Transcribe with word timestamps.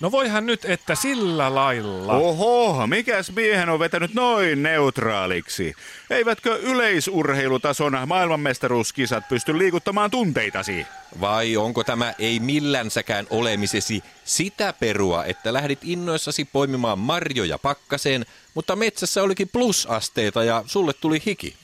No 0.00 0.10
voihan 0.10 0.46
nyt, 0.46 0.64
että 0.64 0.94
sillä 0.94 1.54
lailla. 1.54 2.12
Oho, 2.12 2.86
mikäs 2.86 3.32
miehen 3.32 3.68
on 3.68 3.78
vetänyt 3.78 4.14
noin 4.14 4.62
neutraaliksi? 4.62 5.74
Eivätkö 6.10 6.58
yleisurheilutason 6.62 7.98
maailmanmestaruuskisat 8.06 9.28
pysty 9.28 9.58
liikuttamaan 9.58 10.10
tunteitasi? 10.10 10.86
Vai 11.20 11.56
onko 11.56 11.84
tämä 11.84 12.14
ei 12.18 12.40
millänsäkään 12.40 13.26
olemisesi 13.30 14.02
sitä 14.24 14.72
perua, 14.72 15.24
että 15.24 15.52
lähdit 15.52 15.78
innoissasi 15.82 16.44
poimimaan 16.44 16.98
marjoja 16.98 17.58
pakkaseen, 17.58 18.26
mutta 18.54 18.76
metsässä 18.76 19.22
olikin 19.22 19.48
plusasteita 19.48 20.44
ja 20.44 20.64
sulle 20.66 20.92
tuli 20.92 21.22
hiki? 21.26 21.56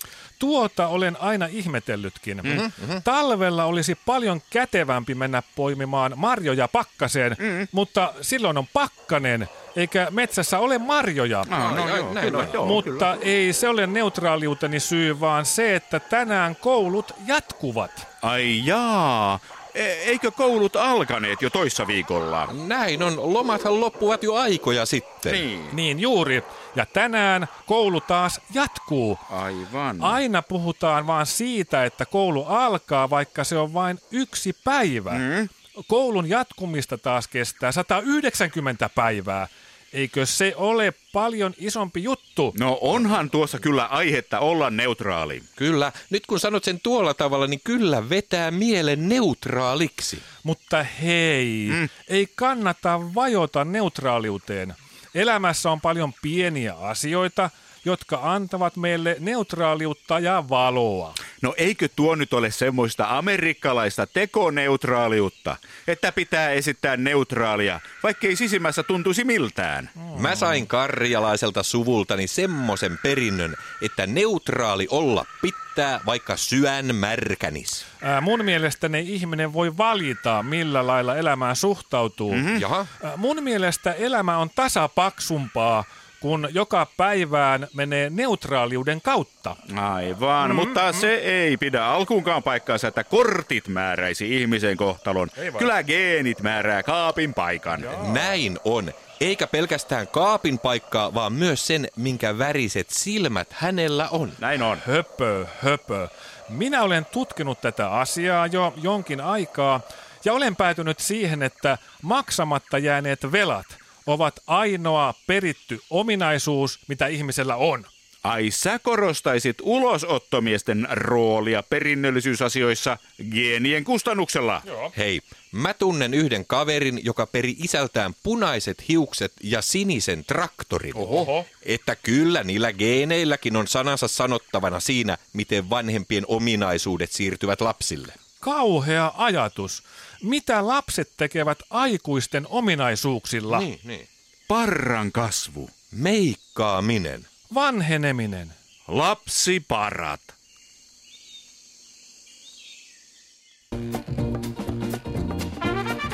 Tuota 0.44 0.88
olen 0.88 1.16
aina 1.20 1.46
ihmetellytkin. 1.46 2.40
Mm-hmm. 2.44 2.72
mm-hmm. 2.80 3.02
Talvella 3.02 3.64
olisi 3.64 3.98
paljon 4.06 4.42
kätevämpi 4.50 5.14
mennä 5.14 5.42
poimimaan 5.56 6.12
marjoja 6.16 6.68
pakkaseen, 6.68 7.36
mm-hmm. 7.38 7.68
mutta 7.72 8.12
silloin 8.20 8.58
on 8.58 8.66
pakkanen, 8.72 9.48
eikä 9.76 10.08
metsässä 10.10 10.58
ole 10.58 10.78
marjoja. 10.78 11.44
No, 11.50 11.70
no, 11.70 11.88
joo, 11.88 12.12
näin 12.12 12.32
kyllä, 12.32 12.46
joo, 12.52 12.66
mutta 12.66 12.90
kyllä. 12.90 13.18
ei 13.20 13.52
se 13.52 13.68
ole 13.68 13.86
neutraaliuteni 13.86 14.80
syy, 14.80 15.20
vaan 15.20 15.46
se, 15.46 15.76
että 15.76 16.00
tänään 16.00 16.56
koulut 16.56 17.12
jatkuvat. 17.26 18.06
Ai 18.22 18.62
jaa, 18.64 19.40
eikö 19.74 20.30
koulut 20.30 20.76
alkaneet 20.76 21.42
jo 21.42 21.50
toissa 21.50 21.86
viikolla? 21.86 22.48
Näin 22.66 23.02
on, 23.02 23.34
lomathan 23.34 23.80
loppuvat 23.80 24.22
jo 24.22 24.34
aikoja 24.34 24.86
sitten. 24.86 25.32
Niin. 25.32 25.68
niin 25.72 26.00
juuri. 26.00 26.42
Ja 26.76 26.86
tänään 26.86 27.48
koulu 27.66 28.00
taas 28.00 28.40
jatkuu. 28.54 29.18
Aivan. 29.30 29.96
Aina 30.00 30.42
puhutaan 30.42 31.06
vaan 31.06 31.26
siitä, 31.26 31.84
että 31.84 32.06
koulu 32.06 32.44
alkaa, 32.44 33.10
vaikka 33.10 33.44
se 33.44 33.58
on 33.58 33.74
vain 33.74 33.98
yksi 34.10 34.56
päivä. 34.64 35.10
Mm. 35.10 35.48
Koulun 35.86 36.28
jatkumista 36.28 36.98
taas 36.98 37.28
kestää 37.28 37.72
190 37.72 38.90
päivää. 38.94 39.48
Eikö 39.94 40.26
se 40.26 40.54
ole 40.56 40.92
paljon 41.12 41.54
isompi 41.58 42.02
juttu? 42.02 42.54
No 42.58 42.78
onhan 42.80 43.30
tuossa 43.30 43.58
kyllä 43.58 43.84
aihetta 43.84 44.40
olla 44.40 44.70
neutraali. 44.70 45.42
Kyllä. 45.56 45.92
Nyt 46.10 46.26
kun 46.26 46.40
sanot 46.40 46.64
sen 46.64 46.80
tuolla 46.80 47.14
tavalla, 47.14 47.46
niin 47.46 47.60
kyllä 47.64 48.08
vetää 48.08 48.50
mielen 48.50 49.08
neutraaliksi. 49.08 50.22
Mutta 50.42 50.82
hei, 50.82 51.68
mm. 51.70 51.88
ei 52.08 52.28
kannata 52.34 53.00
vajota 53.14 53.64
neutraaliuteen. 53.64 54.74
Elämässä 55.14 55.70
on 55.70 55.80
paljon 55.80 56.12
pieniä 56.22 56.74
asioita, 56.74 57.50
jotka 57.84 58.20
antavat 58.22 58.76
meille 58.76 59.16
neutraaliutta 59.20 60.18
ja 60.18 60.44
valoa. 60.48 61.14
No 61.42 61.54
eikö 61.56 61.88
tuo 61.96 62.14
nyt 62.14 62.32
ole 62.32 62.50
semmoista 62.50 63.18
amerikkalaista 63.18 64.06
tekoneutraaliutta, 64.06 65.56
että 65.88 66.12
pitää 66.12 66.50
esittää 66.50 66.96
neutraalia, 66.96 67.80
vaikkei 68.02 68.36
sisimmässä 68.36 68.82
tuntuisi 68.82 69.24
miltään? 69.24 69.90
Mm. 69.94 70.22
Mä 70.22 70.34
sain 70.34 70.66
karjalaiselta 70.66 71.62
suvultani 71.62 72.26
semmoisen 72.26 72.98
perinnön, 73.02 73.56
että 73.82 74.06
neutraali 74.06 74.86
olla 74.90 75.26
pitää, 75.42 76.00
vaikka 76.06 76.36
syön 76.36 76.94
märkänis. 76.94 77.86
Ää, 78.02 78.20
mun 78.20 78.44
mielestäni 78.44 79.00
ihminen 79.00 79.52
voi 79.52 79.76
valita, 79.76 80.42
millä 80.42 80.86
lailla 80.86 81.16
elämään 81.16 81.56
suhtautuu. 81.56 82.34
Mm-hmm. 82.34 82.60
Jaha. 82.60 82.86
Ää, 83.02 83.16
mun 83.16 83.42
mielestä 83.42 83.92
elämä 83.92 84.38
on 84.38 84.50
tasapaksumpaa 84.54 85.84
kun 86.20 86.48
joka 86.52 86.86
päivään 86.96 87.68
menee 87.74 88.10
neutraaliuden 88.10 89.00
kautta. 89.00 89.56
Aivan, 89.76 90.50
mm, 90.50 90.56
mutta 90.56 90.92
mm. 90.92 90.98
se 90.98 91.14
ei 91.14 91.56
pidä 91.56 91.86
alkuunkaan 91.86 92.42
paikkaansa, 92.42 92.88
että 92.88 93.04
kortit 93.04 93.68
määräisi 93.68 94.36
ihmisen 94.40 94.76
kohtalon. 94.76 95.28
Kyllä 95.58 95.82
geenit 95.82 96.42
määrää 96.42 96.82
kaapin 96.82 97.34
paikan. 97.34 97.82
Jaa. 97.82 98.12
Näin 98.12 98.58
on. 98.64 98.92
Eikä 99.20 99.46
pelkästään 99.46 100.08
kaapin 100.08 100.58
paikkaa, 100.58 101.14
vaan 101.14 101.32
myös 101.32 101.66
sen, 101.66 101.88
minkä 101.96 102.38
väriset 102.38 102.90
silmät 102.90 103.48
hänellä 103.52 104.08
on. 104.08 104.32
Näin 104.40 104.62
on. 104.62 104.78
Höpö, 104.86 105.46
höpö. 105.62 106.08
Minä 106.48 106.82
olen 106.82 107.04
tutkinut 107.04 107.60
tätä 107.60 107.90
asiaa 107.90 108.46
jo 108.46 108.74
jonkin 108.76 109.20
aikaa 109.20 109.80
ja 110.24 110.32
olen 110.32 110.56
päätynyt 110.56 111.00
siihen, 111.00 111.42
että 111.42 111.78
maksamatta 112.02 112.78
jääneet 112.78 113.32
velat– 113.32 113.66
ovat 114.06 114.40
ainoa 114.46 115.14
peritty 115.26 115.80
ominaisuus, 115.90 116.78
mitä 116.88 117.06
ihmisellä 117.06 117.56
on. 117.56 117.86
Ai 118.24 118.50
sä 118.50 118.78
korostaisit 118.78 119.56
ulosottomiesten 119.62 120.88
roolia 120.90 121.62
perinnöllisyysasioissa 121.62 122.98
geenien 123.30 123.84
kustannuksella. 123.84 124.62
Joo. 124.64 124.92
Hei, 124.96 125.20
mä 125.52 125.74
tunnen 125.74 126.14
yhden 126.14 126.46
kaverin, 126.46 127.00
joka 127.04 127.26
peri 127.26 127.56
isältään 127.58 128.14
punaiset 128.22 128.88
hiukset 128.88 129.32
ja 129.42 129.62
sinisen 129.62 130.24
traktorin. 130.24 130.96
Oho. 130.96 131.46
Että 131.62 131.96
kyllä 131.96 132.44
niillä 132.44 132.72
geeneilläkin 132.72 133.56
on 133.56 133.68
sanansa 133.68 134.08
sanottavana 134.08 134.80
siinä, 134.80 135.18
miten 135.32 135.70
vanhempien 135.70 136.24
ominaisuudet 136.28 137.12
siirtyvät 137.12 137.60
lapsille. 137.60 138.12
Kauhea 138.44 139.12
ajatus. 139.16 139.82
Mitä 140.22 140.66
lapset 140.66 141.10
tekevät 141.16 141.58
aikuisten 141.70 142.46
ominaisuuksilla? 142.48 143.58
Niin, 143.58 143.80
niin. 143.84 144.08
Parran 144.48 145.12
kasvu. 145.12 145.70
Meikkaaminen. 145.92 147.26
Vanheneminen. 147.54 148.54
Lapsiparat. 148.88 150.20